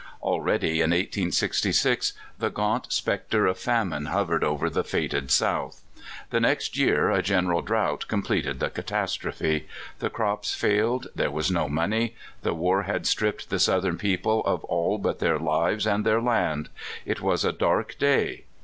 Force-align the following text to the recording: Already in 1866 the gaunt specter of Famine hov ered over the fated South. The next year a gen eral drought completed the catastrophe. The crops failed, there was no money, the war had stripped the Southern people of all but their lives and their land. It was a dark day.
Already 0.23 0.81
in 0.81 0.89
1866 0.89 2.13
the 2.39 2.49
gaunt 2.49 2.91
specter 2.91 3.45
of 3.45 3.59
Famine 3.59 4.07
hov 4.07 4.29
ered 4.29 4.41
over 4.41 4.67
the 4.67 4.83
fated 4.83 5.29
South. 5.29 5.83
The 6.31 6.39
next 6.39 6.75
year 6.75 7.11
a 7.11 7.21
gen 7.21 7.45
eral 7.45 7.63
drought 7.63 8.07
completed 8.07 8.59
the 8.59 8.71
catastrophe. 8.71 9.67
The 9.99 10.09
crops 10.09 10.55
failed, 10.55 11.09
there 11.13 11.29
was 11.29 11.51
no 11.51 11.69
money, 11.69 12.15
the 12.41 12.55
war 12.55 12.81
had 12.81 13.05
stripped 13.05 13.51
the 13.51 13.59
Southern 13.59 13.99
people 13.99 14.43
of 14.47 14.63
all 14.63 14.97
but 14.97 15.19
their 15.19 15.37
lives 15.37 15.85
and 15.85 16.03
their 16.03 16.19
land. 16.19 16.69
It 17.05 17.21
was 17.21 17.45
a 17.45 17.51
dark 17.53 17.95
day. 17.99 18.45